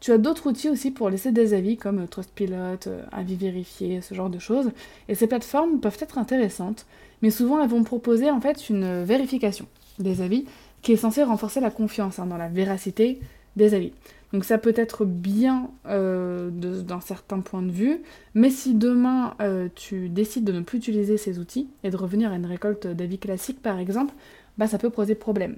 Tu 0.00 0.10
as 0.10 0.16
d'autres 0.16 0.48
outils 0.48 0.70
aussi 0.70 0.90
pour 0.90 1.10
laisser 1.10 1.32
des 1.32 1.52
avis 1.52 1.76
comme 1.76 2.08
Trustpilot, 2.08 2.86
euh, 2.86 3.02
Avis 3.12 3.34
vérifié, 3.34 4.00
ce 4.00 4.14
genre 4.14 4.30
de 4.30 4.38
choses. 4.38 4.70
Et 5.08 5.14
ces 5.14 5.26
plateformes 5.26 5.80
peuvent 5.80 5.98
être 6.00 6.16
intéressantes, 6.16 6.86
mais 7.20 7.30
souvent 7.30 7.60
elles 7.60 7.68
vont 7.68 7.82
proposer 7.82 8.30
en 8.30 8.40
fait 8.40 8.70
une 8.70 9.02
vérification 9.02 9.66
des 9.98 10.22
avis 10.22 10.46
qui 10.80 10.92
est 10.92 10.96
censée 10.96 11.24
renforcer 11.24 11.60
la 11.60 11.70
confiance 11.70 12.18
hein, 12.18 12.26
dans 12.26 12.38
la 12.38 12.48
véracité 12.48 13.20
des 13.56 13.74
avis. 13.74 13.92
Donc 14.32 14.44
ça 14.44 14.58
peut 14.58 14.74
être 14.76 15.04
bien 15.04 15.70
euh, 15.86 16.50
d'un 16.50 17.00
certain 17.00 17.40
point 17.40 17.62
de 17.62 17.70
vue, 17.70 18.02
mais 18.34 18.50
si 18.50 18.74
demain 18.74 19.34
euh, 19.40 19.68
tu 19.74 20.08
décides 20.10 20.44
de 20.44 20.52
ne 20.52 20.60
plus 20.60 20.78
utiliser 20.78 21.16
ces 21.16 21.38
outils 21.38 21.68
et 21.82 21.90
de 21.90 21.96
revenir 21.96 22.30
à 22.30 22.36
une 22.36 22.46
récolte 22.46 22.86
d'avis 22.86 23.18
classique 23.18 23.62
par 23.62 23.78
exemple, 23.78 24.12
bah 24.58 24.66
ça 24.66 24.78
peut 24.78 24.90
poser 24.90 25.14
problème. 25.14 25.56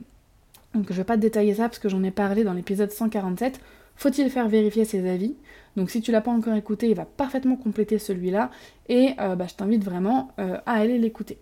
Donc 0.74 0.86
je 0.90 0.96
vais 0.96 1.04
pas 1.04 1.16
te 1.16 1.22
détailler 1.22 1.54
ça 1.54 1.64
parce 1.64 1.80
que 1.80 1.88
j'en 1.88 2.04
ai 2.04 2.12
parlé 2.12 2.44
dans 2.44 2.52
l'épisode 2.52 2.90
147 2.90 3.60
faut-il 3.96 4.30
faire 4.30 4.48
vérifier 4.48 4.86
ses 4.86 5.06
avis? 5.06 5.34
Donc 5.76 5.90
si 5.90 6.00
tu 6.00 6.10
l'as 6.10 6.22
pas 6.22 6.30
encore 6.30 6.54
écouté, 6.54 6.88
il 6.88 6.94
va 6.94 7.04
parfaitement 7.04 7.56
compléter 7.56 7.98
celui-là 7.98 8.50
et 8.88 9.10
euh, 9.20 9.36
bah, 9.36 9.46
je 9.46 9.54
t'invite 9.54 9.84
vraiment 9.84 10.30
à 10.38 10.60
aller 10.64 10.96
l'écouter. 10.96 11.38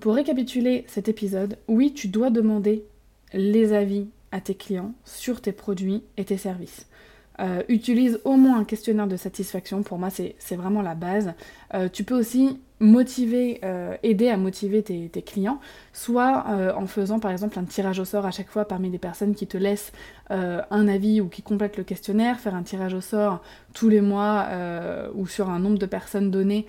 pour 0.00 0.14
récapituler 0.14 0.84
cet 0.88 1.08
épisode, 1.08 1.58
oui, 1.68 1.92
tu 1.92 2.08
dois 2.08 2.30
demander 2.30 2.84
les 3.32 3.72
avis 3.74 4.08
à 4.32 4.40
tes 4.40 4.54
clients 4.54 4.94
sur 5.04 5.40
tes 5.40 5.52
produits 5.52 6.02
et 6.16 6.24
tes 6.24 6.36
services. 6.36 6.86
Euh, 7.40 7.62
utilise 7.68 8.20
au 8.24 8.36
moins 8.36 8.58
un 8.58 8.64
questionnaire 8.64 9.06
de 9.06 9.16
satisfaction, 9.16 9.82
pour 9.82 9.98
moi 9.98 10.10
c'est 10.10 10.56
vraiment 10.56 10.82
la 10.82 10.94
base. 10.94 11.32
Euh, 11.72 11.88
tu 11.90 12.04
peux 12.04 12.18
aussi 12.18 12.60
motiver, 12.80 13.60
euh, 13.64 13.96
aider 14.02 14.28
à 14.28 14.36
motiver 14.36 14.82
tes, 14.82 15.22
clients, 15.22 15.58
soit 15.92 16.44
en 16.76 16.86
faisant 16.86 17.18
par 17.18 17.30
exemple 17.30 17.58
un 17.58 17.64
tirage 17.64 17.98
au 17.98 18.04
sort 18.04 18.26
à 18.26 18.30
chaque 18.30 18.48
fois 18.48 18.66
parmi 18.66 18.90
des 18.90 18.98
personnes 18.98 19.34
qui 19.34 19.46
te 19.46 19.56
laissent 19.56 19.92
un 20.28 20.88
avis 20.88 21.20
ou 21.20 21.28
qui 21.28 21.42
complètent 21.42 21.76
le 21.76 21.84
questionnaire, 21.84 22.40
faire 22.40 22.54
un 22.54 22.62
tirage 22.62 22.94
au 22.94 23.00
sort 23.00 23.42
tous 23.74 23.88
les 23.88 24.00
mois 24.00 24.48
ou 25.14 25.26
sur 25.26 25.50
un 25.50 25.58
nombre 25.58 25.78
de 25.78 25.86
personnes 25.86 26.30
données 26.30 26.66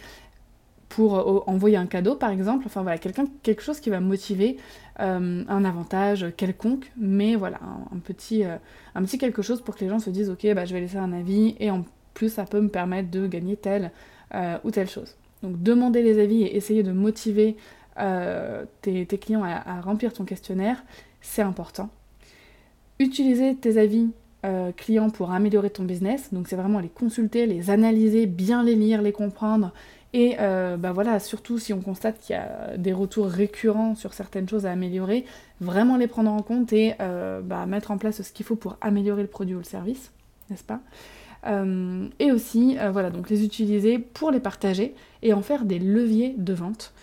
pour 0.90 1.48
envoyer 1.48 1.78
un 1.78 1.86
cadeau 1.86 2.16
par 2.16 2.32
exemple, 2.32 2.64
enfin 2.66 2.82
voilà, 2.82 2.98
quelque 2.98 3.62
chose 3.62 3.80
qui 3.80 3.90
va 3.90 4.02
motiver 4.02 4.58
euh, 5.02 5.44
un 5.48 5.66
avantage 5.66 6.28
quelconque, 6.38 6.92
mais 6.96 7.36
voilà, 7.36 7.60
un, 7.92 7.98
petit, 7.98 8.44
euh, 8.44 8.58
un 8.94 9.02
petit 9.04 9.18
quelque 9.18 9.42
chose 9.42 9.62
pour 9.62 9.76
que 9.76 9.84
les 9.84 9.90
gens 9.90 9.98
se 9.98 10.12
disent 10.12 10.30
ok 10.30 10.54
bah 10.54 10.66
je 10.66 10.74
vais 10.74 10.80
laisser 10.80 10.98
un 10.98 11.12
avis 11.12 11.56
et 11.60 11.72
en 11.72 11.84
plus 12.14 12.32
ça 12.32 12.46
peut 12.46 12.62
me 12.62 12.70
permettre 12.70 13.10
de 13.10 13.26
gagner 13.26 13.56
telle 13.56 13.92
euh, 14.36 14.58
ou 14.64 14.70
telle 14.70 14.90
chose. 14.90 15.16
Donc 15.42 15.62
demander 15.64 16.04
les 16.04 16.20
avis 16.20 16.44
et 16.44 16.56
essayer 16.56 16.84
de 16.84 16.92
motiver 16.92 17.58
tes, 18.82 19.06
clients 19.06 19.44
à, 19.44 19.82
remplir 19.82 20.14
ton 20.14 20.24
questionnaire, 20.24 20.84
c'est 21.20 21.42
important. 21.42 21.90
Utiliser 23.00 23.56
tes 23.56 23.78
avis 23.78 24.10
clients 24.76 25.10
pour 25.10 25.32
améliorer 25.32 25.70
ton 25.70 25.84
business. 25.84 26.34
Donc 26.34 26.48
c'est 26.48 26.56
vraiment 26.56 26.80
les 26.80 26.90
consulter, 26.90 27.46
les 27.46 27.70
analyser, 27.70 28.26
bien 28.26 28.64
les 28.64 28.76
lire, 28.76 29.02
les 29.02 29.12
comprendre 29.12 29.72
et 30.14 30.36
euh, 30.40 30.76
bah 30.76 30.92
voilà, 30.92 31.20
surtout 31.20 31.58
si 31.58 31.72
on 31.72 31.80
constate 31.80 32.20
qu'il 32.20 32.36
y 32.36 32.40
a 32.40 32.76
des 32.78 32.92
retours 32.92 33.28
récurrents 33.28 33.96
sur 33.96 34.14
certaines 34.14 34.48
choses 34.48 34.66
à 34.66 34.72
améliorer, 34.72 35.26
vraiment 35.62 35.96
les 35.96 36.08
prendre 36.08 36.32
en 36.32 36.42
compte 36.42 36.74
et 36.74 36.96
euh, 37.00 37.42
bah, 37.42 37.66
mettre 37.66 37.92
en 37.92 37.98
place 37.98 38.22
ce 38.22 38.32
qu'il 38.34 38.46
faut 38.46 38.58
pour 38.58 38.78
améliorer 38.82 39.22
le 39.22 39.30
produit 39.30 39.56
ou 39.56 39.60
le 39.60 39.64
service, 39.64 40.12
n'est-ce 40.50 40.64
pas? 40.64 40.82
Euh, 41.48 42.08
Et 42.20 42.32
aussi, 42.32 42.78
voilà, 42.92 43.10
donc 43.10 43.30
les 43.30 43.46
utiliser 43.46 44.00
pour 44.00 44.32
les 44.32 44.42
partager 44.42 44.94
et 45.24 45.34
en 45.34 45.42
faire 45.42 45.64
des 45.64 45.80
leviers 45.80 46.36
de 46.38 46.54
vente. 46.54 46.94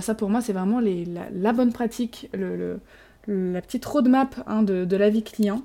ça 0.00 0.14
pour 0.14 0.28
moi 0.28 0.40
c'est 0.40 0.52
vraiment 0.52 0.80
la, 0.80 1.52
bonne 1.52 1.72
pratique, 1.72 2.28
la 2.34 3.60
petite 3.62 3.84
roadmap 3.84 4.42
hein, 4.46 4.62
de, 4.62 4.84
de 4.84 4.96
la 4.96 5.10
vie 5.10 5.22
client. 5.22 5.62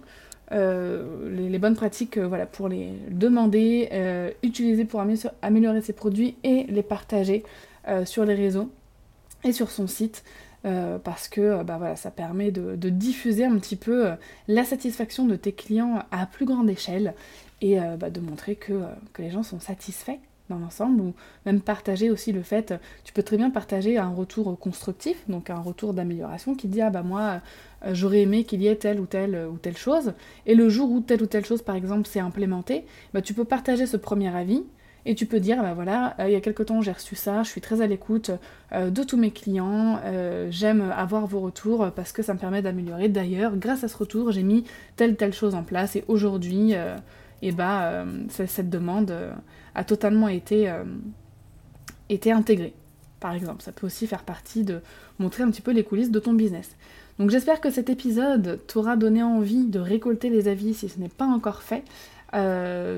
Euh, 0.51 1.29
les, 1.31 1.57
bonnes 1.57 1.75
pratiques 1.75 2.17
euh, 2.17 2.27
voilà, 2.27 2.45
pour 2.45 2.67
les 2.67 2.93
demander, 3.09 3.89
euh, 3.91 4.29
utiliser 4.43 4.85
pour 4.85 5.01
améliorer 5.41 5.81
ses 5.81 5.93
produits 5.93 6.35
et 6.43 6.65
les 6.65 6.83
partager 6.83 7.43
sur 8.05 8.23
les 8.23 8.33
réseaux 8.33 8.71
et 9.43 9.51
sur 9.51 9.69
son 9.69 9.87
site. 9.87 10.23
parce 11.03 11.27
que 11.27 11.63
bah 11.63 11.75
voilà, 11.77 11.97
ça 11.97 12.11
permet 12.11 12.49
de, 12.49 12.89
diffuser 12.89 13.43
un 13.43 13.57
petit 13.57 13.75
peu 13.75 14.11
la 14.47 14.63
satisfaction 14.63 15.25
de 15.25 15.35
tes 15.35 15.51
clients 15.51 16.01
à 16.11 16.25
plus 16.25 16.45
grande 16.45 16.69
échelle 16.69 17.13
et 17.59 17.77
bah, 17.99 18.09
de 18.09 18.21
montrer 18.21 18.55
que, 18.55 18.83
que, 19.11 19.21
les 19.21 19.31
gens 19.31 19.43
sont 19.43 19.59
satisfaits 19.59 20.19
dans 20.49 20.59
l'ensemble, 20.59 21.01
ou 21.01 21.13
même 21.45 21.61
partager 21.61 22.09
aussi 22.09 22.31
le 22.31 22.43
fait, 22.43 22.73
tu 23.03 23.13
peux 23.13 23.23
très 23.23 23.37
bien 23.37 23.49
partager 23.49 23.97
un 23.97 24.09
retour 24.09 24.57
constructif, 24.59 25.23
donc 25.29 25.49
un 25.49 25.59
retour 25.59 25.93
d'amélioration 25.93 26.55
qui 26.55 26.67
dit 26.67 26.81
ah 26.81 26.89
bah 26.89 27.03
moi 27.03 27.41
euh, 27.85 27.93
j'aurais 27.93 28.21
aimé 28.21 28.43
qu'il 28.43 28.61
y 28.61 28.67
ait 28.67 28.75
telle 28.75 28.99
ou 28.99 29.05
telle 29.05 29.47
ou 29.51 29.57
telle 29.57 29.77
chose, 29.77 30.13
et 30.45 30.55
le 30.55 30.69
jour 30.69 30.91
où 30.91 30.99
telle 30.99 31.21
ou 31.21 31.27
telle 31.27 31.45
chose 31.45 31.61
par 31.61 31.75
exemple 31.75 32.07
s'est 32.07 32.19
implémentée, 32.19 32.85
bah 33.13 33.21
tu 33.21 33.33
peux 33.33 33.45
partager 33.45 33.85
ce 33.85 33.97
premier 33.97 34.35
avis, 34.35 34.63
et 35.05 35.15
tu 35.15 35.25
peux 35.25 35.41
dire, 35.41 35.61
bah 35.61 35.73
voilà, 35.73 36.15
euh, 36.19 36.29
il 36.29 36.33
y 36.33 36.35
a 36.35 36.41
quelque 36.41 36.63
temps 36.63 36.81
j'ai 36.81 36.91
reçu 36.91 37.15
ça, 37.15 37.43
je 37.43 37.49
suis 37.49 37.61
très 37.61 37.81
à 37.81 37.87
l'écoute 37.87 38.31
euh, 38.73 38.89
de 38.89 39.03
tous 39.03 39.17
mes 39.17 39.31
clients, 39.31 39.99
j'aime 40.49 40.93
avoir 40.95 41.25
vos 41.25 41.39
retours 41.39 41.91
parce 41.95 42.11
que 42.11 42.21
ça 42.21 42.33
me 42.33 42.39
permet 42.39 42.61
d'améliorer. 42.61 43.07
D'ailleurs, 43.07 43.55
grâce 43.55 43.83
à 43.83 43.87
ce 43.87 43.97
retour, 43.97 44.31
j'ai 44.31 44.43
mis 44.43 44.65
telle 44.97 45.15
telle 45.15 45.33
chose 45.33 45.55
en 45.55 45.63
place 45.63 45.95
et 45.95 46.03
aujourd'hui, 46.07 46.73
et 47.43 47.51
bah 47.51 47.91
euh, 47.91 48.05
cette 48.29 48.69
demande 48.69 49.11
euh, 49.11 49.33
a 49.75 49.83
totalement 49.83 50.29
été, 50.29 50.69
euh, 50.69 50.85
été 52.07 52.31
intégrée. 52.31 52.73
Par 53.19 53.33
exemple, 53.33 53.61
ça 53.61 53.73
peut 53.73 53.85
aussi 53.85 54.07
faire 54.07 54.23
partie 54.23 54.63
de 54.63 54.79
montrer 55.19 55.43
un 55.43 55.51
petit 55.51 55.61
peu 55.61 55.71
les 55.71 55.83
coulisses 55.83 56.09
de 56.09 56.19
ton 56.19 56.33
business. 56.33 56.71
Donc 57.19 57.29
j'espère 57.29 57.59
que 57.59 57.69
cet 57.69 57.89
épisode 57.89 58.61
t'aura 58.65 58.95
donné 58.95 59.21
envie 59.21 59.65
de 59.65 59.79
récolter 59.79 60.29
les 60.29 60.47
avis 60.47 60.73
si 60.73 60.87
ce 60.87 60.99
n'est 60.99 61.09
pas 61.09 61.25
encore 61.25 61.61
fait. 61.61 61.83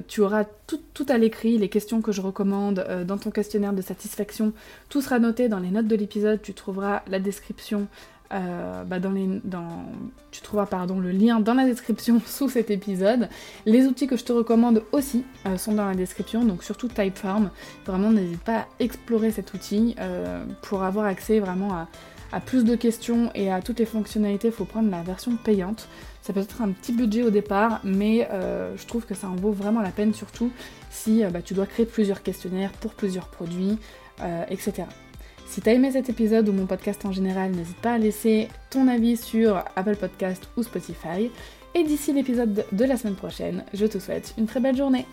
tu 0.07 0.21
auras 0.21 0.45
tout 0.67 1.05
à 1.09 1.17
l'écrit, 1.17 1.57
les 1.57 1.67
questions 1.67 2.01
que 2.01 2.11
je 2.11 2.21
recommande 2.21 2.85
dans 3.05 3.17
ton 3.17 3.31
questionnaire 3.31 3.73
de 3.73 3.81
satisfaction. 3.81 4.53
Tout 4.89 5.01
sera 5.01 5.19
noté 5.19 5.49
dans 5.49 5.59
les 5.59 5.69
notes 5.69 5.87
de 5.87 5.95
l'épisode. 5.95 6.41
Tu 6.41 6.53
trouveras 6.53 7.03
la 7.07 7.19
description 7.19 7.87
euh, 8.33 8.83
bah, 8.83 8.97
tu 10.31 10.41
trouveras 10.41 10.65
pardon, 10.65 10.99
le 10.99 11.11
lien 11.11 11.39
dans 11.39 11.53
la 11.53 11.65
description 11.65 12.21
sous 12.25 12.49
cet 12.49 12.71
épisode. 12.71 13.29
Les 13.65 13.85
outils 13.85 14.07
que 14.07 14.17
je 14.17 14.23
te 14.23 14.33
recommande 14.33 14.83
aussi 14.91 15.23
euh, 15.45 15.57
sont 15.57 15.73
dans 15.73 15.85
la 15.85 15.95
description, 15.95 16.43
donc 16.43 16.63
surtout 16.63 16.87
Typeform. 16.87 17.49
Vraiment, 17.85 18.11
n'hésite 18.11 18.41
pas 18.41 18.59
à 18.59 18.65
explorer 18.79 19.31
cet 19.31 19.53
outil 19.53 19.95
euh, 19.99 20.43
pour 20.63 20.83
avoir 20.83 21.05
accès 21.05 21.39
vraiment 21.39 21.73
à, 21.73 21.87
plus 22.45 22.65
de 22.65 22.75
questions 22.75 23.31
et 23.33 23.49
à 23.49 23.61
toutes 23.61 23.79
les 23.79 23.85
fonctionnalités. 23.85 24.49
Il 24.49 24.53
faut 24.53 24.65
prendre 24.65 24.91
la 24.91 25.01
version 25.03 25.37
payante. 25.37 25.87
Ça 26.21 26.33
peut 26.33 26.41
être 26.41 26.61
un 26.61 26.71
petit 26.71 26.91
budget 26.91 27.23
au 27.23 27.29
départ, 27.29 27.79
mais 27.85 28.27
je 28.75 28.85
trouve 28.87 29.05
que 29.05 29.13
ça 29.13 29.29
en 29.29 29.35
vaut 29.35 29.53
vraiment 29.53 29.79
la 29.79 29.91
peine, 29.91 30.13
surtout 30.13 30.51
si 30.89 31.23
bah, 31.31 31.41
tu 31.41 31.53
dois 31.53 31.65
créer 31.65 31.85
plusieurs 31.85 32.23
questionnaires 32.23 32.71
pour 32.73 32.93
plusieurs 32.93 33.27
produits, 33.27 33.77
etc. 34.49 34.85
Si 35.47 35.61
t'as 35.61 35.73
aimé 35.73 35.91
cet 35.91 36.09
épisode 36.09 36.49
ou 36.49 36.53
mon 36.53 36.65
podcast 36.65 37.05
en 37.05 37.11
général, 37.11 37.51
n'hésite 37.51 37.77
pas 37.77 37.93
à 37.93 37.97
laisser 37.97 38.49
ton 38.69 38.87
avis 38.87 39.15
sur 39.15 39.63
Apple 39.75 39.95
Podcast 39.95 40.49
ou 40.57 40.63
Spotify. 40.63 41.31
Et 41.75 41.83
d'ici 41.83 42.13
l'épisode 42.13 42.65
de 42.71 42.85
la 42.85 42.97
semaine 42.97 43.15
prochaine, 43.15 43.63
je 43.73 43.85
te 43.85 43.99
souhaite 43.99 44.33
une 44.37 44.47
très 44.47 44.59
belle 44.59 44.75
journée. 44.75 45.05